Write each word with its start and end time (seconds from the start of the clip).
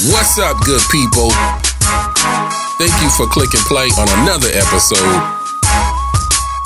What's 0.00 0.40
up, 0.40 0.56
good 0.64 0.82
people? 0.90 1.30
Thank 2.78 3.00
you 3.00 3.08
for 3.10 3.28
clicking 3.28 3.60
play 3.60 3.86
on 3.96 4.08
another 4.24 4.48
episode 4.48 4.98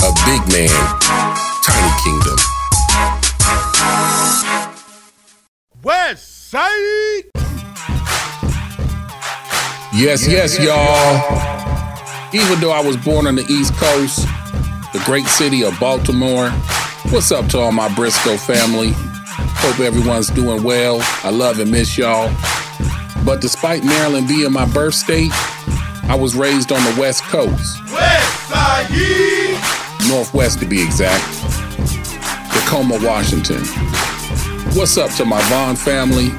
of 0.02 0.14
Big 0.24 0.40
Man, 0.50 0.70
Tiny 1.62 1.92
Kingdom. 2.02 2.38
West 5.82 6.48
Side. 6.48 7.24
Yes, 9.94 10.26
yes, 10.26 10.58
y'all. 10.58 11.20
Even 12.32 12.58
though 12.60 12.72
I 12.72 12.80
was 12.80 12.96
born 12.96 13.26
on 13.26 13.34
the 13.34 13.44
East 13.50 13.74
Coast, 13.74 14.22
the 14.94 15.02
great 15.04 15.26
city 15.26 15.64
of 15.64 15.78
Baltimore, 15.78 16.48
what's 17.10 17.30
up 17.30 17.46
to 17.48 17.58
all 17.58 17.72
my 17.72 17.94
Briscoe 17.94 18.38
family? 18.38 18.92
Hope 18.94 19.80
everyone's 19.80 20.28
doing 20.28 20.62
well. 20.62 21.00
I 21.22 21.28
love 21.28 21.60
and 21.60 21.70
miss 21.70 21.98
y'all. 21.98 22.34
But 23.28 23.42
despite 23.42 23.84
Maryland 23.84 24.26
being 24.26 24.50
my 24.50 24.64
birth 24.64 24.94
state, 24.94 25.30
I 26.08 26.16
was 26.18 26.34
raised 26.34 26.72
on 26.72 26.82
the 26.82 26.98
West 26.98 27.22
Coast. 27.24 27.78
West 27.92 28.48
Side. 28.48 30.08
Northwest 30.08 30.60
to 30.60 30.64
be 30.64 30.82
exact. 30.82 31.22
Tacoma, 32.54 32.98
Washington. 33.02 33.60
What's 34.72 34.96
up 34.96 35.10
to 35.16 35.26
my 35.26 35.42
Vaughn 35.50 35.76
family? 35.76 36.30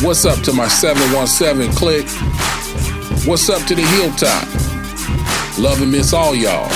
What's 0.00 0.24
up 0.24 0.38
to 0.44 0.52
my 0.52 0.68
717 0.68 1.74
clique? 1.74 2.08
What's 3.26 3.50
up 3.50 3.66
to 3.66 3.74
the 3.74 3.82
Hilltop? 3.82 4.46
Love 5.58 5.82
and 5.82 5.90
miss 5.90 6.12
all 6.12 6.32
y'all. 6.32 6.68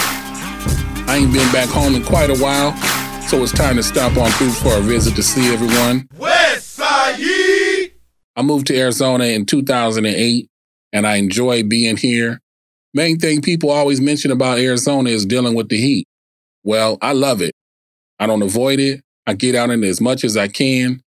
I 1.07 1.19
ain't 1.21 1.33
been 1.33 1.53
back 1.53 1.69
home 1.69 1.95
in 1.95 2.03
quite 2.03 2.31
a 2.31 2.43
while, 2.43 2.77
so 3.29 3.41
it's 3.45 3.53
time 3.53 3.77
to 3.77 3.85
stop 3.85 4.17
on 4.17 4.33
through 4.33 4.51
for 4.51 4.79
a 4.79 4.81
visit 4.81 5.15
to 5.15 5.23
see 5.23 5.55
everyone. 5.55 6.09
Side. 6.19 6.32
I 8.35 8.43
moved 8.43 8.67
to 8.69 8.79
Arizona 8.79 9.25
in 9.25 9.47
2008 9.47 10.49
and 10.93 11.07
I 11.07 11.17
enjoy 11.17 11.63
being 11.63 11.97
here. 11.97 12.41
Main 12.95 13.19
thing 13.19 13.43
people 13.43 13.71
always 13.71 14.01
mention 14.01 14.31
about 14.31 14.59
Arizona 14.59 15.11
is 15.11 15.27
dealing 15.27 15.55
with 15.55 15.69
the 15.69 15.77
heat. 15.77 16.07
Well, 16.65 16.99
I 17.01 17.13
love 17.13 17.41
it. 17.41 17.55
I 18.19 18.27
don't 18.27 18.43
avoid 18.43 18.81
it. 18.81 19.03
I 19.27 19.35
get 19.35 19.55
out 19.55 19.71
in 19.71 19.83
it 19.83 19.89
as 19.89 20.01
much 20.01 20.25
as 20.25 20.37
I 20.37 20.49
can. 20.49 21.03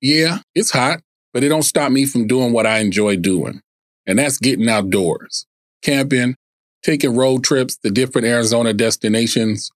Yeah, 0.00 0.38
it's 0.54 0.70
hot, 0.70 1.00
but 1.32 1.44
it 1.44 1.48
don't 1.48 1.62
stop 1.62 1.92
me 1.92 2.06
from 2.06 2.26
doing 2.26 2.52
what 2.52 2.66
I 2.66 2.78
enjoy 2.78 3.16
doing. 3.16 3.60
And 4.06 4.18
that's 4.18 4.38
getting 4.38 4.68
outdoors, 4.68 5.46
camping, 5.82 6.36
taking 6.82 7.16
road 7.16 7.44
trips 7.44 7.76
to 7.78 7.90
different 7.90 8.26
Arizona 8.26 8.72
destinations. 8.72 9.70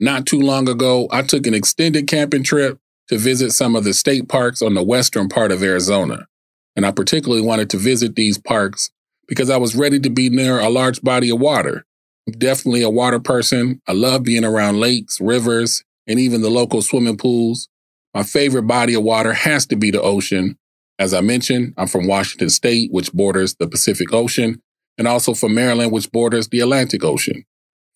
Not 0.00 0.26
too 0.26 0.40
long 0.40 0.68
ago, 0.68 1.08
I 1.10 1.22
took 1.22 1.46
an 1.46 1.54
extended 1.54 2.06
camping 2.06 2.42
trip 2.42 2.78
to 3.08 3.18
visit 3.18 3.52
some 3.52 3.76
of 3.76 3.84
the 3.84 3.94
state 3.94 4.28
parks 4.28 4.62
on 4.62 4.74
the 4.74 4.82
western 4.82 5.28
part 5.28 5.52
of 5.52 5.62
Arizona. 5.62 6.26
And 6.78 6.86
I 6.86 6.92
particularly 6.92 7.42
wanted 7.42 7.70
to 7.70 7.76
visit 7.76 8.14
these 8.14 8.38
parks 8.38 8.92
because 9.26 9.50
I 9.50 9.56
was 9.56 9.74
ready 9.74 9.98
to 9.98 10.10
be 10.10 10.30
near 10.30 10.60
a 10.60 10.68
large 10.68 11.02
body 11.02 11.28
of 11.28 11.40
water. 11.40 11.84
I'm 12.24 12.34
definitely 12.34 12.82
a 12.82 12.88
water 12.88 13.18
person. 13.18 13.82
I 13.88 13.94
love 13.94 14.22
being 14.22 14.44
around 14.44 14.78
lakes, 14.78 15.20
rivers, 15.20 15.82
and 16.06 16.20
even 16.20 16.40
the 16.40 16.50
local 16.50 16.80
swimming 16.80 17.16
pools. 17.16 17.68
My 18.14 18.22
favorite 18.22 18.68
body 18.68 18.94
of 18.94 19.02
water 19.02 19.32
has 19.32 19.66
to 19.66 19.76
be 19.76 19.90
the 19.90 20.00
ocean. 20.00 20.56
As 21.00 21.12
I 21.12 21.20
mentioned, 21.20 21.74
I'm 21.76 21.88
from 21.88 22.06
Washington 22.06 22.48
State, 22.48 22.92
which 22.92 23.12
borders 23.12 23.56
the 23.56 23.66
Pacific 23.66 24.12
Ocean, 24.12 24.62
and 24.96 25.08
also 25.08 25.34
from 25.34 25.56
Maryland, 25.56 25.90
which 25.90 26.12
borders 26.12 26.46
the 26.46 26.60
Atlantic 26.60 27.02
Ocean. 27.02 27.44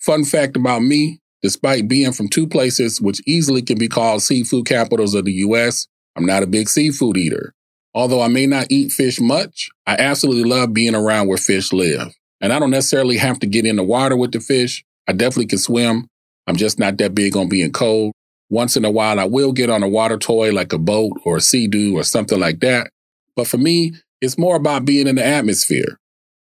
Fun 0.00 0.24
fact 0.24 0.56
about 0.56 0.83
me, 0.83 1.20
despite 1.41 1.86
being 1.86 2.11
from 2.11 2.27
two 2.27 2.48
places 2.48 3.00
which 3.00 3.22
easily 3.28 3.62
can 3.62 3.78
be 3.78 3.86
called 3.86 4.22
seafood 4.22 4.67
capitals 4.67 5.14
of 5.14 5.24
the 5.24 5.34
U.S., 5.34 5.86
I'm 6.17 6.27
not 6.27 6.42
a 6.42 6.48
big 6.48 6.69
seafood 6.69 7.17
eater. 7.17 7.55
Although 7.95 8.23
I 8.23 8.29
may 8.29 8.47
not 8.47 8.67
eat 8.71 8.91
fish 8.91 9.21
much, 9.21 9.69
I 9.87 9.97
absolutely 9.97 10.45
love 10.45 10.73
being 10.73 10.95
around 10.95 11.29
where 11.29 11.39
fish 11.39 11.73
live. 11.73 12.14
And 12.41 12.53
I 12.53 12.58
don't 12.58 12.70
necessarily 12.70 13.19
have 13.19 13.39
to 13.41 13.47
get 13.47 13.67
in 13.67 13.77
the 13.77 13.83
water 13.83 14.17
with 14.17 14.33
the 14.33 14.41
fish. 14.41 14.85
I 15.07 15.13
definitely 15.13 15.47
can 15.47 15.58
swim. 15.58 16.08
I'm 16.47 16.57
just 16.57 16.79
not 16.79 16.97
that 16.98 17.14
big 17.14 17.36
on 17.36 17.48
being 17.48 17.70
cold. 17.70 18.13
Once 18.51 18.77
in 18.77 18.85
a 18.85 18.91
while, 18.91 19.20
I 19.20 19.25
will 19.25 19.52
get 19.52 19.70
on 19.70 19.83
a 19.83 19.89
water 19.89 20.17
toy 20.17 20.52
like 20.52 20.73
a 20.73 20.79
boat 20.79 21.13
or 21.25 21.36
a 21.36 21.41
sea-doo 21.41 21.97
or 21.97 22.02
something 22.02 22.41
like 22.41 22.61
that. 22.61 22.91
But 23.36 23.47
for 23.47 23.58
me, 23.58 23.95
it's 24.20 24.39
more 24.39 24.57
about 24.57 24.85
being 24.85 25.07
in 25.07 25.17
the 25.17 25.25
atmosphere. 25.25 25.98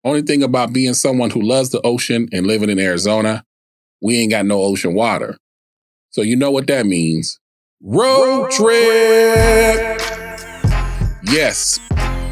Only 0.03 0.21
thing 0.23 0.41
about 0.41 0.73
being 0.73 0.93
someone 0.93 1.29
who 1.29 1.41
loves 1.41 1.69
the 1.69 1.81
ocean 1.81 2.27
and 2.31 2.47
living 2.47 2.69
in 2.69 2.79
Arizona, 2.79 3.43
we 4.01 4.17
ain't 4.19 4.31
got 4.31 4.45
no 4.45 4.61
ocean 4.61 4.93
water. 4.93 5.37
So 6.09 6.21
you 6.21 6.35
know 6.35 6.51
what 6.51 6.67
that 6.67 6.85
means. 6.85 7.39
Road, 7.81 8.43
Road 8.43 8.51
trip! 8.51 9.99
trip. 9.99 10.10
Yes, 11.31 11.79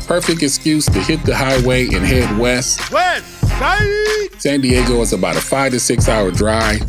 perfect 0.07 0.43
excuse 0.43 0.85
to 0.87 0.99
hit 0.99 1.23
the 1.23 1.33
highway 1.33 1.85
and 1.85 2.05
head 2.05 2.37
west. 2.37 2.91
West 2.91 3.25
Side. 3.47 4.41
San 4.41 4.59
Diego 4.59 5.01
is 5.01 5.13
about 5.13 5.37
a 5.37 5.41
five 5.41 5.71
to 5.71 5.79
six 5.79 6.09
hour 6.09 6.31
drive, 6.31 6.81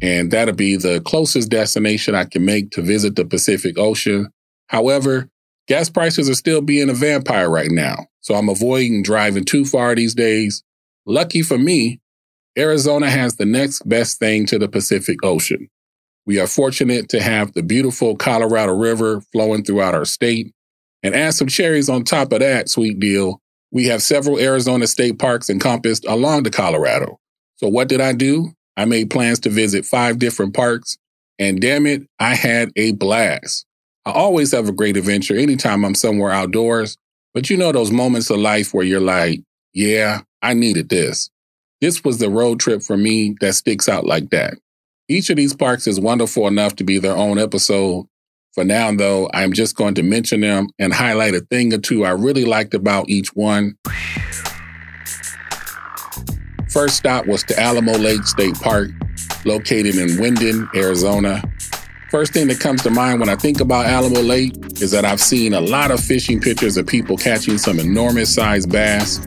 and 0.00 0.30
that'll 0.30 0.54
be 0.54 0.76
the 0.76 1.02
closest 1.02 1.50
destination 1.50 2.14
I 2.14 2.24
can 2.24 2.46
make 2.46 2.70
to 2.70 2.80
visit 2.80 3.16
the 3.16 3.26
Pacific 3.26 3.78
Ocean. 3.78 4.32
However, 4.68 5.28
gas 5.66 5.90
prices 5.90 6.30
are 6.30 6.34
still 6.34 6.62
being 6.62 6.88
a 6.88 6.94
vampire 6.94 7.50
right 7.50 7.70
now, 7.70 8.06
so 8.22 8.34
I'm 8.34 8.48
avoiding 8.48 9.02
driving 9.02 9.44
too 9.44 9.66
far 9.66 9.94
these 9.94 10.14
days. 10.14 10.64
Lucky 11.04 11.42
for 11.42 11.58
me, 11.58 12.00
Arizona 12.58 13.10
has 13.10 13.36
the 13.36 13.44
next 13.44 13.86
best 13.86 14.18
thing 14.18 14.46
to 14.46 14.58
the 14.58 14.68
Pacific 14.68 15.18
Ocean. 15.22 15.68
We 16.24 16.40
are 16.40 16.46
fortunate 16.46 17.10
to 17.10 17.20
have 17.20 17.52
the 17.52 17.62
beautiful 17.62 18.16
Colorado 18.16 18.74
River 18.74 19.20
flowing 19.32 19.64
throughout 19.64 19.94
our 19.94 20.06
state 20.06 20.54
and 21.02 21.14
add 21.14 21.34
some 21.34 21.48
cherries 21.48 21.88
on 21.88 22.04
top 22.04 22.32
of 22.32 22.40
that 22.40 22.68
sweet 22.68 22.98
deal. 22.98 23.40
We 23.70 23.86
have 23.86 24.02
several 24.02 24.38
Arizona 24.38 24.86
state 24.86 25.18
parks 25.18 25.50
encompassed 25.50 26.04
along 26.06 26.42
the 26.42 26.50
Colorado. 26.50 27.18
So 27.56 27.68
what 27.68 27.88
did 27.88 28.00
I 28.00 28.12
do? 28.12 28.52
I 28.76 28.84
made 28.84 29.10
plans 29.10 29.40
to 29.40 29.50
visit 29.50 29.84
five 29.84 30.18
different 30.18 30.54
parks 30.54 30.96
and 31.38 31.60
damn 31.60 31.86
it, 31.86 32.02
I 32.18 32.34
had 32.34 32.70
a 32.76 32.92
blast. 32.92 33.64
I 34.04 34.12
always 34.12 34.52
have 34.52 34.68
a 34.68 34.72
great 34.72 34.96
adventure 34.96 35.36
anytime 35.36 35.84
I'm 35.84 35.94
somewhere 35.94 36.32
outdoors, 36.32 36.96
but 37.34 37.48
you 37.48 37.56
know 37.56 37.70
those 37.72 37.90
moments 37.90 38.30
of 38.30 38.38
life 38.38 38.74
where 38.74 38.84
you're 38.84 39.00
like, 39.00 39.40
yeah, 39.72 40.22
I 40.42 40.54
needed 40.54 40.88
this. 40.88 41.30
This 41.80 42.02
was 42.02 42.18
the 42.18 42.30
road 42.30 42.58
trip 42.58 42.82
for 42.82 42.96
me 42.96 43.36
that 43.40 43.54
sticks 43.54 43.88
out 43.88 44.04
like 44.04 44.30
that. 44.30 44.54
Each 45.08 45.30
of 45.30 45.36
these 45.36 45.54
parks 45.54 45.86
is 45.86 46.00
wonderful 46.00 46.48
enough 46.48 46.76
to 46.76 46.84
be 46.84 46.98
their 46.98 47.16
own 47.16 47.38
episode, 47.38 48.06
for 48.58 48.64
now, 48.64 48.90
though, 48.90 49.30
I'm 49.32 49.52
just 49.52 49.76
going 49.76 49.94
to 49.94 50.02
mention 50.02 50.40
them 50.40 50.66
and 50.80 50.92
highlight 50.92 51.32
a 51.32 51.42
thing 51.42 51.72
or 51.72 51.78
two 51.78 52.04
I 52.04 52.10
really 52.10 52.44
liked 52.44 52.74
about 52.74 53.08
each 53.08 53.28
one. 53.36 53.76
First 56.68 56.96
stop 56.96 57.28
was 57.28 57.44
to 57.44 57.60
Alamo 57.60 57.92
Lake 57.92 58.24
State 58.24 58.56
Park, 58.56 58.90
located 59.44 59.94
in 59.94 60.18
Wenden, 60.18 60.68
Arizona. 60.74 61.40
First 62.10 62.32
thing 62.32 62.48
that 62.48 62.58
comes 62.58 62.82
to 62.82 62.90
mind 62.90 63.20
when 63.20 63.28
I 63.28 63.36
think 63.36 63.60
about 63.60 63.86
Alamo 63.86 64.22
Lake 64.22 64.54
is 64.80 64.90
that 64.90 65.04
I've 65.04 65.20
seen 65.20 65.54
a 65.54 65.60
lot 65.60 65.92
of 65.92 66.00
fishing 66.00 66.40
pictures 66.40 66.76
of 66.76 66.84
people 66.84 67.16
catching 67.16 67.58
some 67.58 67.78
enormous 67.78 68.34
sized 68.34 68.72
bass. 68.72 69.20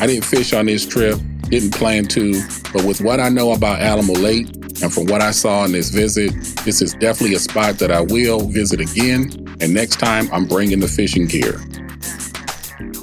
I 0.00 0.06
didn't 0.06 0.24
fish 0.24 0.54
on 0.54 0.64
this 0.64 0.86
trip, 0.86 1.18
didn't 1.50 1.74
plan 1.74 2.06
to, 2.06 2.42
but 2.72 2.84
with 2.84 3.02
what 3.02 3.20
I 3.20 3.28
know 3.28 3.52
about 3.52 3.80
Alamo 3.80 4.14
Lake, 4.14 4.46
and 4.80 4.92
from 4.92 5.06
what 5.06 5.20
I 5.20 5.32
saw 5.32 5.64
in 5.64 5.72
this 5.72 5.90
visit, 5.90 6.32
this 6.64 6.80
is 6.80 6.94
definitely 6.94 7.34
a 7.34 7.40
spot 7.40 7.78
that 7.78 7.90
I 7.90 8.00
will 8.00 8.46
visit 8.48 8.80
again. 8.80 9.30
And 9.60 9.74
next 9.74 9.96
time, 9.96 10.28
I'm 10.32 10.46
bringing 10.46 10.80
the 10.80 10.88
fishing 10.88 11.26
gear. 11.26 11.60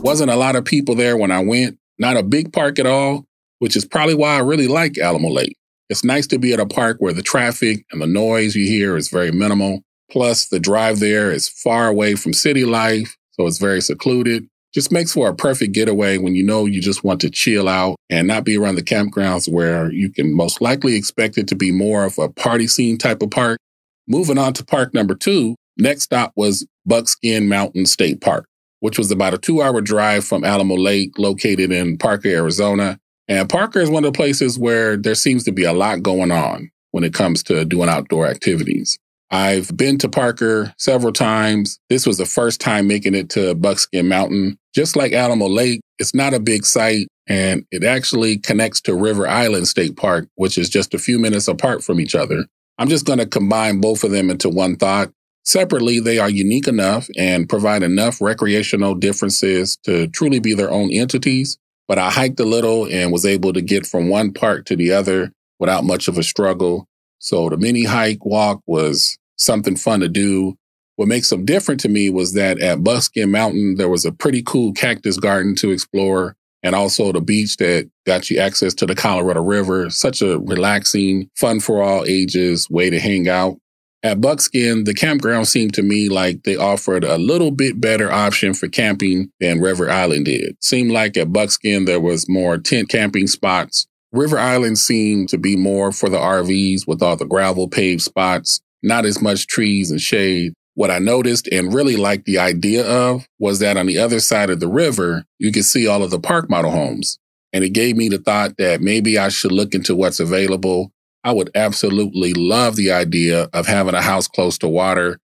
Wasn't 0.02 0.32
a 0.32 0.36
lot 0.36 0.56
of 0.56 0.64
people 0.64 0.96
there 0.96 1.18
when 1.18 1.32
I 1.32 1.44
went, 1.44 1.78
not 2.00 2.16
a 2.16 2.24
big 2.24 2.54
park 2.54 2.80
at 2.80 2.86
all, 2.86 3.26
which 3.60 3.76
is 3.76 3.84
probably 3.84 4.16
why 4.16 4.36
I 4.36 4.40
really 4.40 4.68
like 4.68 4.98
Alamo 4.98 5.30
Lake. 5.30 5.58
It's 5.90 6.04
nice 6.04 6.28
to 6.28 6.40
be 6.40 6.54
at 6.54 6.60
a 6.60 6.66
park 6.66 6.98
where 7.00 7.14
the 7.14 7.22
traffic 7.22 7.86
and 7.92 8.02
the 8.02 8.08
noise 8.08 8.56
you 8.56 8.66
hear 8.66 8.96
is 8.96 9.10
very 9.10 9.32
minimal. 9.32 9.82
Plus, 10.10 10.48
the 10.48 10.60
drive 10.60 11.00
there 11.00 11.32
is 11.32 11.50
far 11.50 11.88
away 11.88 12.16
from 12.16 12.34
city 12.34 12.64
life, 12.64 13.18
so 13.32 13.48
it's 13.48 13.58
very 13.58 13.82
secluded 13.82 14.48
just 14.76 14.92
makes 14.92 15.14
for 15.14 15.30
a 15.30 15.34
perfect 15.34 15.72
getaway 15.72 16.18
when 16.18 16.36
you 16.36 16.44
know 16.44 16.66
you 16.66 16.82
just 16.82 17.02
want 17.02 17.22
to 17.22 17.30
chill 17.30 17.70
out 17.70 17.96
and 18.10 18.28
not 18.28 18.44
be 18.44 18.58
around 18.58 18.76
the 18.76 18.84
campgrounds 18.84 19.50
where 19.50 19.90
you 19.90 20.12
can 20.12 20.36
most 20.36 20.60
likely 20.60 20.96
expect 20.96 21.38
it 21.38 21.48
to 21.48 21.56
be 21.56 21.72
more 21.72 22.04
of 22.04 22.20
a 22.20 22.28
party 22.28 22.68
scene 22.68 22.98
type 22.98 23.22
of 23.22 23.32
park. 23.32 23.58
Moving 24.06 24.38
on 24.38 24.52
to 24.52 24.66
park 24.66 24.94
number 24.94 25.16
two, 25.16 25.56
next 25.78 26.04
stop 26.04 26.34
was 26.36 26.68
Buckskin 26.86 27.48
Mountain 27.48 27.86
State 27.86 28.20
Park, 28.20 28.48
which 28.82 28.98
was 28.98 29.12
about 29.12 29.34
a 29.34 29.38
two 29.38 29.62
hour 29.62 29.80
drive 29.80 30.26
from 30.26 30.44
Alamo 30.44 30.76
Lake, 30.76 31.18
located 31.18 31.72
in 31.72 31.98
Parker, 31.98 32.28
Arizona. 32.28 33.00
And 33.30 33.48
Parker 33.48 33.80
is 33.80 33.90
one 33.90 34.04
of 34.04 34.12
the 34.12 34.18
places 34.18 34.60
where 34.60 34.98
there 34.98 35.16
seems 35.16 35.46
to 35.46 35.54
be 35.54 35.64
a 35.64 35.74
lot 35.74 36.04
going 36.04 36.34
on 36.34 36.70
when 36.92 37.06
it 37.06 37.14
comes 37.14 37.44
to 37.44 37.64
doing 37.64 37.88
outdoor 37.88 38.28
activities. 38.28 39.00
I've 39.32 39.76
been 39.76 39.98
to 40.00 40.10
Parker 40.10 40.74
several 40.78 41.12
times. 41.12 41.80
This 41.90 42.06
was 42.06 42.18
the 42.18 42.26
first 42.26 42.62
time 42.62 42.88
making 42.88 43.16
it 43.16 43.30
to 43.32 43.56
Buckskin 43.56 44.08
Mountain. 44.08 44.58
Just 44.74 44.96
like 44.96 45.14
Alamo 45.14 45.48
Lake, 45.48 45.82
it's 45.98 46.14
not 46.14 46.34
a 46.34 46.40
big 46.40 46.66
site 46.66 47.08
and 47.28 47.66
it 47.72 47.84
actually 47.84 48.38
connects 48.38 48.82
to 48.82 48.96
River 48.96 49.28
Island 49.28 49.68
State 49.68 49.98
Park, 49.98 50.28
which 50.36 50.58
is 50.58 50.70
just 50.70 50.94
a 50.94 51.00
few 51.00 51.18
minutes 51.18 51.48
apart 51.48 51.84
from 51.84 52.00
each 52.00 52.14
other. 52.14 52.46
I'm 52.78 52.90
just 52.90 53.06
going 53.06 53.20
to 53.20 53.26
combine 53.26 53.82
both 53.82 54.04
of 54.04 54.12
them 54.12 54.30
into 54.30 54.50
one 54.50 54.76
thought 54.76 55.12
Separately, 55.46 56.00
they 56.00 56.18
are 56.18 56.30
unique 56.30 56.68
enough 56.68 57.08
and 57.16 57.48
provide 57.48 57.84
enough 57.84 58.20
recreational 58.20 58.96
differences 58.96 59.78
to 59.84 60.08
truly 60.08 60.40
be 60.40 60.56
their 60.56 60.72
own 60.72 60.92
entities. 60.92 61.60
But 61.88 62.00
I 62.00 62.10
hiked 62.10 62.40
a 62.40 62.46
little 62.46 62.88
and 62.88 63.12
was 63.12 63.28
able 63.28 63.54
to 63.54 63.62
get 63.62 63.86
from 63.86 64.10
one 64.10 64.34
park 64.34 64.66
to 64.66 64.76
the 64.76 64.92
other 64.92 65.32
without 65.60 65.84
much 65.84 66.08
of 66.08 66.18
a 66.18 66.24
struggle. 66.24 66.88
So 67.26 67.50
the 67.50 67.58
mini 67.58 67.86
hike 67.86 68.24
walk 68.24 68.62
was 68.68 69.18
something 69.38 69.76
fun 69.76 70.02
to 70.02 70.08
do. 70.08 70.60
What 70.96 71.08
makes 71.08 71.32
them 71.32 71.44
different 71.44 71.82
to 71.82 71.90
me 71.90 72.12
was 72.12 72.34
that 72.34 72.60
at 72.60 72.84
Buckskin 72.84 73.32
Mountain, 73.32 73.78
there 73.78 73.90
was 73.90 74.06
a 74.06 74.12
pretty 74.12 74.44
cool 74.44 74.74
cactus 74.74 75.18
garden 75.18 75.56
to 75.56 75.72
explore 75.72 76.36
and 76.62 76.76
also 76.76 77.12
the 77.12 77.22
beach 77.22 77.58
that 77.58 77.90
got 78.06 78.30
you 78.30 78.38
access 78.38 78.76
to 78.76 78.86
the 78.86 78.94
Colorado 78.94 79.42
River. 79.42 79.90
Such 79.90 80.22
a 80.22 80.38
relaxing, 80.38 81.28
fun 81.36 81.62
for 81.62 81.82
all 81.82 82.06
ages 82.06 82.70
way 82.70 82.92
to 82.92 83.00
hang 83.00 83.28
out. 83.28 83.58
At 84.04 84.22
Buckskin, 84.22 84.84
the 84.84 84.94
campground 84.94 85.48
seemed 85.48 85.74
to 85.74 85.82
me 85.82 86.10
like 86.10 86.44
they 86.44 86.56
offered 86.56 87.04
a 87.04 87.18
little 87.18 87.50
bit 87.50 87.82
better 87.82 88.12
option 88.12 88.54
for 88.54 88.68
camping 88.68 89.32
than 89.40 89.62
River 89.62 89.90
Island 89.90 90.26
did. 90.26 90.58
Seemed 90.62 90.92
like 90.92 91.18
at 91.18 91.34
Buckskin 91.34 91.86
there 91.86 92.00
was 92.00 92.30
more 92.30 92.60
tent 92.60 92.88
camping 92.88 93.26
spots. 93.26 93.88
River 94.16 94.38
Island 94.40 94.78
seemed 94.78 95.30
to 95.30 95.38
be 95.38 95.56
more 95.56 95.92
for 95.92 96.10
the 96.10 96.18
RVs 96.18 96.88
with 96.88 97.02
all 97.02 97.16
the 97.16 97.26
gravel 97.26 97.68
paved 97.68 98.02
spots, 98.02 98.62
not 98.82 99.06
as 99.06 99.22
much 99.22 99.48
trees 99.48 99.92
and 99.92 100.02
shade. 100.02 100.54
What 100.74 100.92
I 100.92 101.00
noticed 101.00 101.48
and 101.48 101.74
really 101.74 101.96
liked 101.96 102.26
the 102.26 102.40
idea 102.40 102.86
of 102.86 103.28
was 103.40 103.60
that 103.60 103.78
on 103.78 103.86
the 103.86 103.98
other 103.98 104.20
side 104.20 104.50
of 104.50 104.60
the 104.60 104.68
river, 104.68 105.26
you 105.40 105.52
could 105.52 105.66
see 105.66 105.88
all 105.88 106.04
of 106.04 106.12
the 106.12 106.20
park 106.20 106.50
model 106.50 106.72
homes. 106.72 107.18
And 107.54 107.64
it 107.64 107.70
gave 107.70 107.96
me 107.96 108.10
the 108.10 108.18
thought 108.18 108.58
that 108.58 108.82
maybe 108.82 109.18
I 109.18 109.30
should 109.30 109.54
look 109.54 109.74
into 109.74 109.96
what's 109.96 110.20
available 110.20 110.92
I 111.26 111.32
would 111.32 111.50
absolutely 111.56 112.36
love 112.36 112.76
the 112.76 112.92
idea 112.92 113.50
of 113.52 113.66
having 113.66 113.96
a 113.96 114.02
house 114.02 114.28
close 114.28 114.60
to 114.60 114.68
water. 114.68 115.18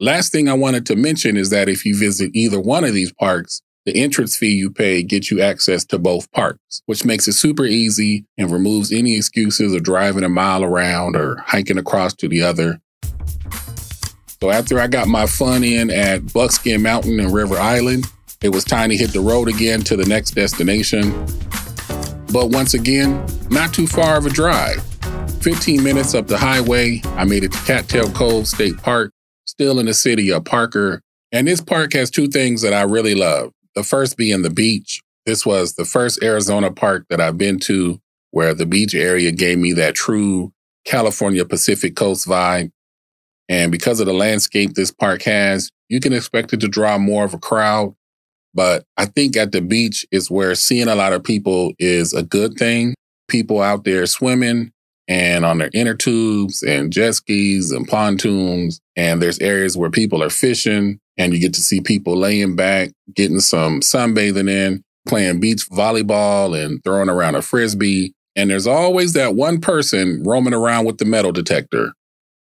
Last 0.00 0.32
thing 0.32 0.48
I 0.48 0.54
wanted 0.54 0.84
to 0.86 0.96
mention 0.96 1.36
is 1.36 1.50
that 1.50 1.68
if 1.68 1.84
you 1.84 1.96
visit 1.96 2.32
either 2.34 2.58
one 2.58 2.82
of 2.82 2.92
these 2.92 3.12
parks, 3.12 3.62
the 3.88 4.02
entrance 4.02 4.36
fee 4.36 4.52
you 4.52 4.70
pay 4.70 5.02
gets 5.02 5.30
you 5.30 5.40
access 5.40 5.82
to 5.82 5.98
both 5.98 6.30
parks, 6.32 6.82
which 6.84 7.06
makes 7.06 7.26
it 7.26 7.32
super 7.32 7.64
easy 7.64 8.26
and 8.36 8.50
removes 8.50 8.92
any 8.92 9.16
excuses 9.16 9.72
of 9.72 9.82
driving 9.82 10.24
a 10.24 10.28
mile 10.28 10.62
around 10.62 11.16
or 11.16 11.36
hiking 11.36 11.78
across 11.78 12.12
to 12.12 12.28
the 12.28 12.42
other. 12.42 12.82
So 14.42 14.50
after 14.50 14.78
I 14.78 14.88
got 14.88 15.08
my 15.08 15.24
fun 15.24 15.64
in 15.64 15.90
at 15.90 16.34
Buckskin 16.34 16.82
Mountain 16.82 17.18
and 17.18 17.32
River 17.32 17.56
Island, 17.56 18.04
it 18.42 18.50
was 18.50 18.62
time 18.62 18.90
to 18.90 18.96
hit 18.96 19.14
the 19.14 19.20
road 19.20 19.48
again 19.48 19.80
to 19.84 19.96
the 19.96 20.04
next 20.04 20.32
destination. 20.32 21.12
But 22.30 22.50
once 22.50 22.74
again, 22.74 23.26
not 23.48 23.72
too 23.72 23.86
far 23.86 24.18
of 24.18 24.26
a 24.26 24.30
drive. 24.30 24.84
15 25.40 25.82
minutes 25.82 26.14
up 26.14 26.26
the 26.26 26.36
highway, 26.36 27.00
I 27.16 27.24
made 27.24 27.42
it 27.42 27.52
to 27.52 27.58
Cattail 27.60 28.10
Cove 28.10 28.46
State 28.46 28.76
Park, 28.76 29.12
still 29.46 29.78
in 29.78 29.86
the 29.86 29.94
city 29.94 30.30
of 30.30 30.44
Parker. 30.44 31.00
And 31.32 31.48
this 31.48 31.62
park 31.62 31.94
has 31.94 32.10
two 32.10 32.28
things 32.28 32.60
that 32.60 32.74
I 32.74 32.82
really 32.82 33.14
love. 33.14 33.52
The 33.78 33.84
first 33.84 34.16
being 34.16 34.42
the 34.42 34.50
beach. 34.50 35.00
This 35.24 35.46
was 35.46 35.74
the 35.74 35.84
first 35.84 36.20
Arizona 36.20 36.72
park 36.72 37.06
that 37.10 37.20
I've 37.20 37.38
been 37.38 37.60
to 37.60 38.00
where 38.32 38.52
the 38.52 38.66
beach 38.66 38.92
area 38.92 39.30
gave 39.30 39.56
me 39.56 39.72
that 39.74 39.94
true 39.94 40.52
California 40.84 41.44
Pacific 41.44 41.94
Coast 41.94 42.26
vibe. 42.26 42.72
And 43.48 43.70
because 43.70 44.00
of 44.00 44.06
the 44.06 44.12
landscape 44.12 44.74
this 44.74 44.90
park 44.90 45.22
has, 45.22 45.70
you 45.88 46.00
can 46.00 46.12
expect 46.12 46.52
it 46.52 46.58
to 46.58 46.66
draw 46.66 46.98
more 46.98 47.24
of 47.24 47.34
a 47.34 47.38
crowd. 47.38 47.94
But 48.52 48.82
I 48.96 49.06
think 49.06 49.36
at 49.36 49.52
the 49.52 49.60
beach 49.60 50.04
is 50.10 50.28
where 50.28 50.56
seeing 50.56 50.88
a 50.88 50.96
lot 50.96 51.12
of 51.12 51.22
people 51.22 51.72
is 51.78 52.12
a 52.12 52.24
good 52.24 52.54
thing. 52.54 52.96
People 53.28 53.62
out 53.62 53.84
there 53.84 54.06
swimming, 54.06 54.72
and 55.06 55.44
on 55.44 55.58
their 55.58 55.70
inner 55.72 55.94
tubes 55.94 56.64
and 56.64 56.92
jet 56.92 57.14
skis 57.14 57.70
and 57.70 57.86
pontoons. 57.86 58.80
And 58.96 59.22
there's 59.22 59.38
areas 59.38 59.76
where 59.76 59.90
people 59.90 60.20
are 60.20 60.30
fishing 60.30 60.98
and 61.18 61.34
you 61.34 61.40
get 61.40 61.52
to 61.54 61.60
see 61.60 61.80
people 61.80 62.16
laying 62.16 62.56
back, 62.56 62.90
getting 63.12 63.40
some 63.40 63.80
sunbathing 63.80 64.48
in, 64.48 64.82
playing 65.06 65.40
beach 65.40 65.68
volleyball 65.68 66.58
and 66.58 66.82
throwing 66.84 67.08
around 67.08 67.34
a 67.34 67.42
frisbee. 67.42 68.14
And 68.36 68.50
there's 68.50 68.68
always 68.68 69.14
that 69.14 69.34
one 69.34 69.60
person 69.60 70.22
roaming 70.24 70.54
around 70.54 70.84
with 70.86 70.98
the 70.98 71.04
metal 71.04 71.32
detector. 71.32 71.92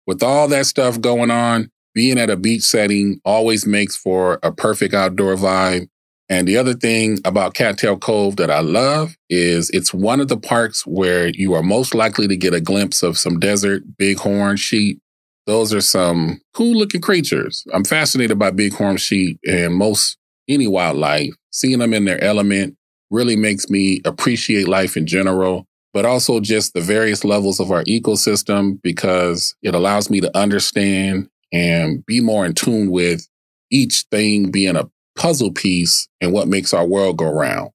With 0.07 0.23
all 0.23 0.47
that 0.49 0.65
stuff 0.65 0.99
going 0.99 1.29
on, 1.31 1.69
being 1.93 2.17
at 2.17 2.31
a 2.31 2.35
beach 2.35 2.63
setting 2.63 3.21
always 3.23 3.67
makes 3.67 3.95
for 3.95 4.39
a 4.41 4.51
perfect 4.51 4.93
outdoor 4.93 5.35
vibe. 5.35 5.87
And 6.29 6.47
the 6.47 6.57
other 6.57 6.73
thing 6.73 7.19
about 7.25 7.53
Cattail 7.53 7.97
Cove 7.97 8.37
that 8.37 8.49
I 8.49 8.61
love 8.61 9.15
is 9.29 9.69
it's 9.69 9.93
one 9.93 10.19
of 10.19 10.29
the 10.29 10.37
parks 10.37 10.87
where 10.87 11.27
you 11.27 11.53
are 11.53 11.61
most 11.61 11.93
likely 11.93 12.27
to 12.27 12.35
get 12.35 12.55
a 12.55 12.61
glimpse 12.61 13.03
of 13.03 13.17
some 13.17 13.39
desert 13.39 13.83
bighorn 13.99 14.57
sheep. 14.57 14.99
Those 15.45 15.73
are 15.73 15.81
some 15.81 16.41
cool 16.53 16.77
looking 16.77 17.01
creatures. 17.01 17.65
I'm 17.73 17.83
fascinated 17.83 18.39
by 18.39 18.51
bighorn 18.51 18.97
sheep 18.97 19.39
and 19.45 19.75
most 19.75 20.17
any 20.47 20.67
wildlife. 20.67 21.33
Seeing 21.51 21.79
them 21.79 21.93
in 21.93 22.05
their 22.05 22.23
element 22.23 22.75
really 23.11 23.35
makes 23.35 23.69
me 23.69 24.01
appreciate 24.05 24.67
life 24.67 24.97
in 24.97 25.05
general, 25.05 25.67
but 25.93 26.05
also 26.05 26.39
just 26.39 26.73
the 26.73 26.81
various 26.81 27.23
levels 27.23 27.59
of 27.59 27.71
our 27.71 27.83
ecosystem 27.83 28.81
because 28.81 29.55
it 29.61 29.75
allows 29.75 30.09
me 30.09 30.21
to 30.21 30.35
understand 30.37 31.29
and 31.51 32.05
be 32.05 32.19
more 32.19 32.45
in 32.45 32.53
tune 32.53 32.89
with 32.89 33.27
each 33.69 34.05
thing 34.11 34.49
being 34.49 34.75
a 34.75 34.89
puzzle 35.15 35.51
piece 35.51 36.07
and 36.21 36.33
what 36.33 36.47
makes 36.47 36.73
our 36.73 36.85
world 36.85 37.17
go 37.17 37.31
round. 37.31 37.69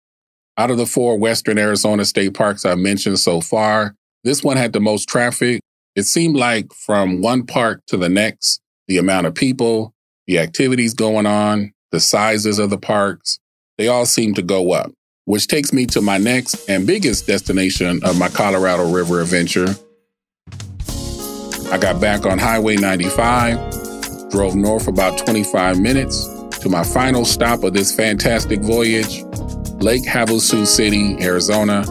Out 0.57 0.73
of 0.73 0.77
the 0.77 0.87
four 0.87 1.17
Western 1.17 1.59
Arizona 1.59 2.05
state 2.05 2.35
parks 2.35 2.65
I've 2.65 2.79
mentioned 2.79 3.21
so 3.21 3.41
far, 3.41 3.95
this 4.25 4.43
one 4.43 4.57
had 4.57 4.73
the 4.73 4.81
most 4.81 5.09
traffic. 5.09 5.61
It 5.99 6.07
seemed 6.07 6.37
like 6.37 6.73
from 6.73 7.23
one 7.23 7.45
park 7.45 7.83
to 7.89 7.97
the 7.97 8.09
next, 8.09 8.61
the 8.87 8.99
amount 8.99 9.27
of 9.27 9.35
people, 9.35 9.93
the 10.29 10.39
activities 10.39 10.95
going 10.95 11.27
on, 11.27 11.73
the 11.91 11.99
sizes 11.99 12.61
of 12.61 12.71
the 12.71 12.79
parks, 12.79 13.41
they 13.79 13.89
all 13.89 14.07
seem 14.07 14.33
to 14.35 14.43
go 14.43 14.71
up, 14.71 14.93
which 15.25 15.49
takes 15.49 15.73
me 15.73 15.87
to 15.87 16.01
my 16.01 16.17
next 16.17 16.69
and 16.69 16.87
biggest 16.87 17.27
destination 17.27 17.99
of 18.05 18.17
my 18.17 18.29
Colorado 18.29 18.89
River 18.89 19.21
adventure. 19.21 19.75
I 21.73 21.79
got 21.79 22.01
back 22.01 22.25
on 22.27 22.39
Highway 22.39 22.77
95, 22.77 24.31
drove 24.31 24.55
north 24.55 24.87
about 24.87 25.19
25 25.19 25.81
minutes, 25.81 26.29
to 26.61 26.69
my 26.69 26.85
final 26.85 27.25
stop 27.25 27.65
of 27.65 27.73
this 27.73 27.93
fantastic 27.93 28.61
voyage, 28.61 29.25
Lake 29.83 30.05
Havasu 30.05 30.65
City, 30.65 31.21
Arizona, 31.21 31.83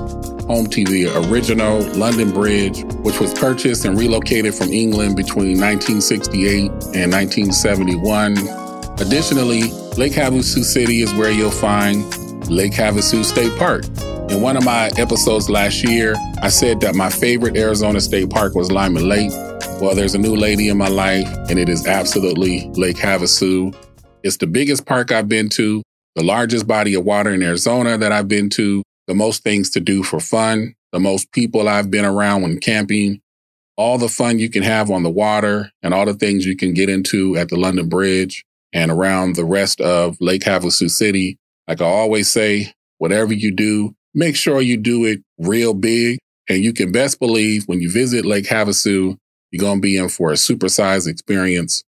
home 0.48 0.68
to 0.68 0.86
the 0.86 1.08
original 1.28 1.82
London 1.98 2.32
Bridge, 2.32 2.86
which 3.08 3.22
was 3.22 3.34
purchased 3.34 3.86
and 3.86 3.98
relocated 3.98 4.54
from 4.54 4.68
England 4.74 5.16
between 5.16 5.58
1968 5.58 6.70
and 6.94 7.10
1971. 7.10 8.38
Additionally, 9.00 9.72
Lake 9.96 10.12
Havasu 10.12 10.62
City 10.62 11.04
is 11.04 11.14
where 11.14 11.32
you'll 11.32 11.50
find 11.50 12.04
Lake 12.50 12.74
Havasu 12.74 13.24
State 13.24 13.58
Park. 13.58 13.86
In 14.30 14.42
one 14.42 14.58
of 14.58 14.66
my 14.66 14.88
episodes 14.98 15.50
last 15.50 15.86
year, 15.86 16.16
I 16.42 16.50
said 16.50 16.82
that 16.82 16.96
my 16.96 17.10
favorite 17.10 17.56
Arizona 17.56 18.02
State 18.02 18.30
Park 18.30 18.56
was 18.56 18.74
Lyman 18.74 19.08
Lake. 19.08 19.32
Well, 19.80 19.96
there's 19.96 20.14
a 20.14 20.20
new 20.20 20.36
lady 20.36 20.68
in 20.68 20.78
my 20.78 20.90
life, 20.90 21.30
and 21.50 21.58
it 21.58 21.70
is 21.70 21.88
absolutely 21.88 22.70
Lake 22.72 22.98
Havasu. 22.98 23.74
It's 24.24 24.36
the 24.36 24.48
biggest 24.48 24.86
park 24.86 25.14
I've 25.14 25.30
been 25.30 25.48
to, 25.52 25.82
the 26.18 26.24
largest 26.24 26.68
body 26.68 26.94
of 26.94 27.06
water 27.06 27.34
in 27.34 27.42
Arizona 27.42 27.98
that 28.00 28.12
I've 28.12 28.28
been 28.28 28.50
to, 28.50 28.84
the 29.08 29.16
most 29.16 29.44
things 29.44 29.70
to 29.70 29.80
do 29.80 30.04
for 30.04 30.20
fun, 30.20 30.76
the 30.92 31.00
most 31.00 31.32
people 31.32 31.68
I've 31.68 31.92
been 31.92 32.06
around 32.06 32.42
when 32.42 32.60
camping, 32.60 33.22
all 33.76 33.98
the 33.98 34.10
fun 34.10 34.40
you 34.40 34.50
can 34.50 34.64
have 34.64 34.90
on 34.90 35.04
the 35.04 35.10
water, 35.10 35.72
and 35.84 35.94
all 35.94 36.06
the 36.06 36.14
things 36.14 36.46
you 36.46 36.56
can 36.56 36.74
get 36.74 36.90
into 36.90 37.38
at 37.38 37.50
the 37.50 37.58
London 37.58 37.90
Bridge 37.90 38.44
and 38.74 38.92
around 38.92 39.36
the 39.36 39.46
rest 39.46 39.80
of 39.82 40.18
Lake 40.20 40.44
Havasu 40.44 40.90
City. 40.90 41.38
Like 41.68 41.82
I 41.82 41.86
always 41.86 42.30
say, 42.30 42.74
whatever 42.98 43.34
you 43.34 43.52
do, 43.52 43.96
make 44.14 44.36
sure 44.36 44.62
you 44.62 44.78
do 44.78 45.06
it 45.06 45.22
real 45.38 45.74
big. 45.74 46.20
And 46.50 46.64
you 46.64 46.74
can 46.74 46.92
best 46.92 47.20
believe 47.20 47.64
when 47.66 47.82
you 47.82 47.92
visit 47.92 48.26
Lake 48.26 48.46
Havasu, 48.46 49.18
you're 49.52 49.60
going 49.60 49.78
to 49.78 49.82
be 49.82 49.98
in 49.98 50.10
for 50.10 50.32
a 50.32 50.36
supersized 50.36 51.08
experience. 51.08 51.84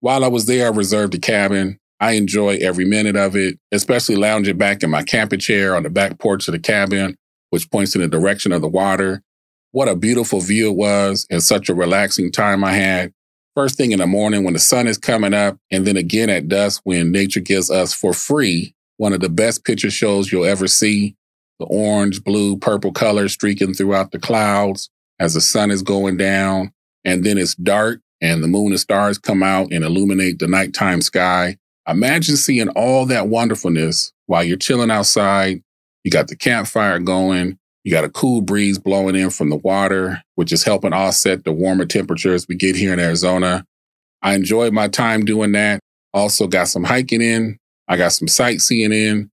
While 0.00 0.24
I 0.24 0.28
was 0.28 0.46
there, 0.46 0.66
I 0.66 0.70
reserved 0.70 1.14
a 1.14 1.18
cabin. 1.18 1.78
I 2.00 2.12
enjoy 2.12 2.58
every 2.60 2.84
minute 2.84 3.16
of 3.16 3.34
it, 3.34 3.58
especially 3.72 4.16
lounging 4.16 4.58
back 4.58 4.82
in 4.82 4.90
my 4.90 5.02
camping 5.02 5.38
chair 5.38 5.74
on 5.74 5.84
the 5.84 5.90
back 5.90 6.18
porch 6.18 6.48
of 6.48 6.52
the 6.52 6.58
cabin, 6.58 7.16
which 7.54 7.70
points 7.70 7.94
in 7.94 8.00
the 8.00 8.08
direction 8.08 8.50
of 8.50 8.60
the 8.60 8.68
water. 8.68 9.22
What 9.70 9.88
a 9.88 9.94
beautiful 9.94 10.40
view 10.40 10.70
it 10.70 10.76
was 10.76 11.24
and 11.30 11.40
such 11.40 11.68
a 11.68 11.74
relaxing 11.74 12.32
time 12.32 12.64
I 12.64 12.72
had. 12.72 13.12
First 13.54 13.76
thing 13.76 13.92
in 13.92 14.00
the 14.00 14.08
morning 14.08 14.42
when 14.42 14.54
the 14.54 14.58
sun 14.58 14.88
is 14.88 14.98
coming 14.98 15.32
up, 15.32 15.56
and 15.70 15.86
then 15.86 15.96
again 15.96 16.28
at 16.30 16.48
dusk 16.48 16.80
when 16.82 17.12
nature 17.12 17.38
gives 17.38 17.70
us 17.70 17.94
for 17.94 18.12
free 18.12 18.74
one 18.96 19.12
of 19.12 19.20
the 19.20 19.28
best 19.28 19.64
picture 19.64 19.90
shows 19.90 20.32
you'll 20.32 20.44
ever 20.44 20.66
see. 20.66 21.14
The 21.60 21.66
orange, 21.66 22.24
blue, 22.24 22.56
purple 22.56 22.90
colors 22.90 23.32
streaking 23.32 23.74
throughout 23.74 24.10
the 24.10 24.18
clouds 24.18 24.90
as 25.20 25.34
the 25.34 25.40
sun 25.40 25.70
is 25.70 25.82
going 25.82 26.16
down. 26.16 26.72
And 27.04 27.22
then 27.22 27.38
it's 27.38 27.54
dark 27.54 28.00
and 28.20 28.42
the 28.42 28.48
moon 28.48 28.72
and 28.72 28.80
stars 28.80 29.18
come 29.18 29.44
out 29.44 29.72
and 29.72 29.84
illuminate 29.84 30.40
the 30.40 30.48
nighttime 30.48 31.02
sky. 31.02 31.56
Imagine 31.86 32.36
seeing 32.36 32.68
all 32.70 33.06
that 33.06 33.28
wonderfulness 33.28 34.12
while 34.26 34.42
you're 34.42 34.56
chilling 34.56 34.90
outside. 34.90 35.62
You 36.04 36.10
got 36.10 36.28
the 36.28 36.36
campfire 36.36 36.98
going. 36.98 37.58
You 37.82 37.90
got 37.90 38.04
a 38.04 38.10
cool 38.10 38.40
breeze 38.40 38.78
blowing 38.78 39.16
in 39.16 39.30
from 39.30 39.50
the 39.50 39.56
water, 39.56 40.22
which 40.36 40.52
is 40.52 40.64
helping 40.64 40.92
offset 40.92 41.44
the 41.44 41.52
warmer 41.52 41.86
temperatures 41.86 42.46
we 42.48 42.54
get 42.54 42.76
here 42.76 42.92
in 42.92 43.00
Arizona. 43.00 43.64
I 44.22 44.34
enjoyed 44.34 44.72
my 44.72 44.88
time 44.88 45.24
doing 45.24 45.52
that. 45.52 45.80
Also 46.12 46.46
got 46.46 46.68
some 46.68 46.84
hiking 46.84 47.20
in. 47.20 47.58
I 47.88 47.96
got 47.96 48.12
some 48.12 48.28
sightseeing 48.28 48.92
in. 48.92 49.30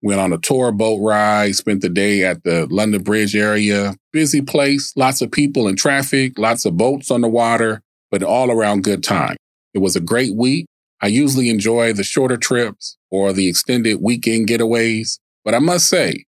Went 0.00 0.20
on 0.20 0.32
a 0.32 0.38
tour 0.38 0.70
boat 0.70 1.00
ride, 1.00 1.56
spent 1.56 1.80
the 1.80 1.88
day 1.88 2.24
at 2.24 2.44
the 2.44 2.66
London 2.70 3.02
Bridge 3.02 3.34
area. 3.34 3.96
Busy 4.12 4.40
place, 4.40 4.92
lots 4.96 5.20
of 5.20 5.32
people 5.32 5.66
and 5.66 5.76
traffic, 5.76 6.38
lots 6.38 6.64
of 6.64 6.76
boats 6.76 7.10
on 7.10 7.20
the 7.20 7.28
water, 7.28 7.80
but 8.12 8.22
all 8.22 8.52
around 8.52 8.84
good 8.84 9.02
time. 9.02 9.36
It 9.74 9.78
was 9.78 9.96
a 9.96 10.00
great 10.00 10.36
week. 10.36 10.66
I 11.00 11.08
usually 11.08 11.48
enjoy 11.48 11.92
the 11.92 12.04
shorter 12.04 12.36
trips 12.36 12.96
or 13.10 13.32
the 13.32 13.48
extended 13.48 13.98
weekend 14.00 14.48
getaways, 14.48 15.18
but 15.44 15.54
I 15.54 15.58
must 15.58 15.88
say, 15.88 16.24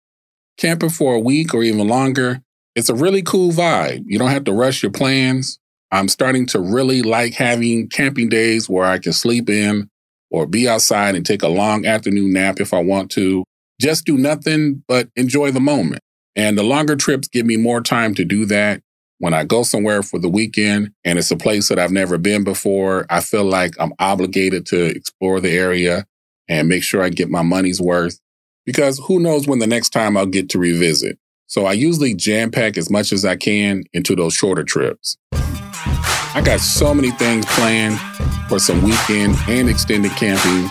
camping 0.59 0.91
for 0.91 1.15
a 1.15 1.21
week 1.21 1.55
or 1.55 1.63
even 1.63 1.89
longer, 1.89 2.43
it's 2.75 2.89
a 2.89 2.95
really 2.95 3.23
cool 3.23 3.51
vibe. 3.51 4.05
You 4.07 4.19
don't 4.19 4.31
have 4.31 4.45
to 4.45 4.53
rush 4.53 4.83
your 4.83 4.93
plans. 4.93 5.59
I'm 5.91 6.09
starting 6.09 6.47
to 6.47 6.61
really 6.61 7.03
like 7.03 7.35
having 7.35 7.89
camping 7.89 8.29
days 8.29 8.69
where 8.69 8.85
I 8.85 8.99
can 8.99 9.13
sleep 9.13 9.49
in 9.49 9.89
or 10.31 10.47
be 10.47 10.69
outside 10.69 11.15
and 11.15 11.25
take 11.25 11.43
a 11.43 11.49
long 11.49 11.87
afternoon 11.87 12.33
nap 12.33 12.61
if 12.61 12.75
I 12.75 12.83
want 12.83 13.11
to. 13.13 13.45
Just 13.81 14.05
do 14.05 14.19
nothing 14.19 14.83
but 14.87 15.09
enjoy 15.17 15.51
the 15.51 15.61
moment. 15.61 16.03
And 16.37 16.59
the 16.59 16.63
longer 16.63 16.95
trips 16.95 17.29
give 17.29 17.47
me 17.47 17.57
more 17.57 17.81
time 17.81 18.15
to 18.15 18.25
do 18.25 18.45
that. 18.47 18.83
When 19.19 19.35
I 19.35 19.43
go 19.43 19.65
somewhere 19.65 20.05
for 20.05 20.21
the 20.21 20.29
weekend 20.29 20.93
and 21.05 21.19
it's 21.19 21.33
a 21.33 21.37
place 21.37 21.69
that 21.69 21.79
I've 21.79 21.91
never 21.91 22.19
been 22.19 22.45
before, 22.45 23.07
I 23.11 23.21
feel 23.21 23.45
like 23.45 23.75
I'm 23.81 23.93
obligated 23.99 24.67
to 24.67 24.85
explore 24.85 25.41
the 25.41 25.51
area 25.51 26.07
and 26.49 26.69
make 26.69 26.85
sure 26.85 27.03
I 27.03 27.09
get 27.09 27.29
my 27.29 27.43
money's 27.43 27.81
worth 27.81 28.21
because 28.69 28.99
who 29.07 29.19
knows 29.19 29.47
when 29.47 29.61
the 29.61 29.67
next 29.67 29.95
time 29.95 30.15
I'll 30.15 30.27
get 30.27 30.51
to 30.51 30.59
revisit. 30.59 31.19
So 31.47 31.65
I 31.65 31.73
usually 31.73 32.13
jam 32.13 32.51
pack 32.51 32.77
as 32.77 32.91
much 32.91 33.15
as 33.15 33.25
I 33.25 33.35
can 33.35 33.85
into 33.95 34.15
those 34.15 34.35
shorter 34.35 34.63
trips. 34.63 35.17
I 35.33 36.43
got 36.45 36.61
so 36.61 36.93
many 36.93 37.11
things 37.13 37.47
planned 37.47 37.99
for 38.47 38.59
some 38.59 38.83
weekend 38.83 39.37
and 39.49 39.71
extended 39.71 40.11
camping. 40.11 40.71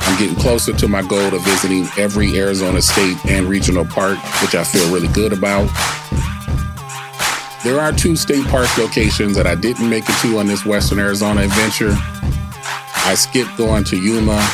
I'm 0.00 0.18
getting 0.18 0.34
closer 0.34 0.72
to 0.72 0.88
my 0.88 1.02
goal 1.02 1.32
of 1.32 1.44
visiting 1.44 1.86
every 1.96 2.36
Arizona 2.36 2.82
state 2.82 3.24
and 3.24 3.46
regional 3.46 3.84
park, 3.84 4.18
which 4.42 4.56
I 4.56 4.64
feel 4.64 4.92
really 4.92 5.12
good 5.12 5.32
about. 5.32 5.70
There 7.62 7.78
are 7.78 7.92
two 7.92 8.16
state 8.16 8.44
park 8.46 8.76
locations 8.76 9.36
that 9.36 9.46
I 9.46 9.54
didn't 9.54 9.88
make 9.88 10.08
it 10.08 10.16
to 10.22 10.38
on 10.40 10.48
this 10.48 10.66
Western 10.66 10.98
Arizona 10.98 11.42
adventure. 11.42 11.92
I 11.92 13.14
skipped 13.16 13.56
going 13.56 13.84
to 13.84 13.96
Yuma 13.96 14.44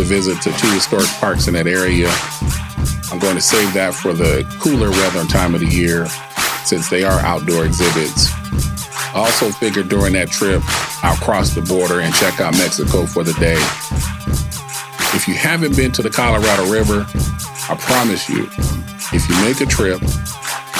to 0.00 0.06
visit 0.06 0.40
the 0.42 0.50
two 0.56 0.70
historic 0.72 1.06
parks 1.20 1.46
in 1.46 1.52
that 1.52 1.66
area. 1.66 2.08
I'm 3.12 3.18
going 3.18 3.36
to 3.36 3.42
save 3.42 3.74
that 3.74 3.92
for 3.92 4.14
the 4.14 4.48
cooler 4.58 4.88
weather 4.88 5.28
time 5.28 5.52
of 5.52 5.60
the 5.60 5.66
year 5.66 6.06
since 6.64 6.88
they 6.88 7.04
are 7.04 7.20
outdoor 7.20 7.66
exhibits. 7.66 8.32
I 9.12 9.20
also 9.20 9.50
figured 9.50 9.90
during 9.90 10.14
that 10.14 10.30
trip, 10.30 10.62
I'll 11.04 11.16
cross 11.16 11.54
the 11.54 11.60
border 11.60 12.00
and 12.00 12.14
check 12.14 12.40
out 12.40 12.54
Mexico 12.54 13.04
for 13.04 13.24
the 13.24 13.34
day. 13.34 13.60
If 15.12 15.28
you 15.28 15.34
haven't 15.34 15.76
been 15.76 15.92
to 15.92 16.02
the 16.02 16.10
Colorado 16.10 16.72
River, 16.72 17.04
I 17.68 17.76
promise 17.78 18.26
you, 18.28 18.48
if 19.12 19.28
you 19.28 19.36
make 19.44 19.60
a 19.60 19.66
trip, 19.66 20.00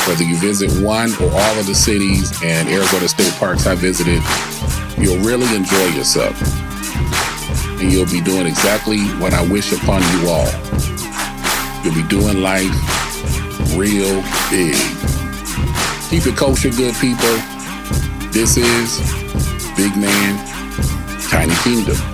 whether 0.09 0.25
you 0.25 0.37
visit 0.39 0.73
one 0.83 1.13
or 1.21 1.29
all 1.29 1.59
of 1.61 1.67
the 1.67 1.75
cities 1.75 2.33
and 2.43 2.71
Arizona 2.71 3.07
state 3.07 3.35
parks 3.35 3.67
I 3.67 3.75
visited, 3.75 4.23
you'll 4.97 5.21
really 5.21 5.55
enjoy 5.55 5.87
yourself. 5.93 6.41
And 7.81 7.91
you'll 7.91 8.05
be 8.05 8.21
doing 8.21 8.47
exactly 8.47 9.01
what 9.19 9.33
I 9.33 9.43
wish 9.49 9.73
upon 9.73 10.03
you 10.13 10.29
all. 10.29 10.47
You'll 11.83 11.95
be 11.95 12.07
doing 12.09 12.43
life 12.43 12.69
real 13.75 14.23
big. 14.51 14.77
Keep 16.11 16.27
it 16.27 16.37
kosher, 16.37 16.71
good 16.71 16.95
people. 16.97 17.37
This 18.33 18.59
is 18.59 18.99
Big 19.77 19.97
Man, 19.97 20.37
Tiny 21.31 21.55
Kingdom. 21.63 22.10